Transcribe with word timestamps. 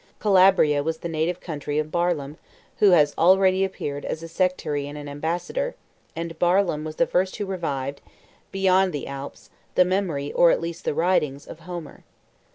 Calabria 0.17 0.81
was 0.81 0.97
the 0.97 1.07
native 1.07 1.39
country 1.39 1.77
of 1.77 1.91
Barlaam, 1.91 2.37
who 2.77 2.89
has 2.89 3.13
already 3.19 3.63
appeared 3.63 4.03
as 4.03 4.23
a 4.23 4.27
sectary 4.27 4.87
and 4.87 4.97
an 4.97 5.07
ambassador; 5.07 5.75
and 6.15 6.39
Barlaam 6.39 6.83
was 6.83 6.95
the 6.95 7.05
first 7.05 7.35
who 7.35 7.45
revived, 7.45 8.01
beyond 8.51 8.93
the 8.93 9.05
Alps, 9.05 9.51
the 9.75 9.85
memory, 9.85 10.33
or 10.33 10.49
at 10.49 10.59
least 10.59 10.85
the 10.85 10.95
writings, 10.95 11.45
of 11.45 11.59
Homer. 11.59 12.03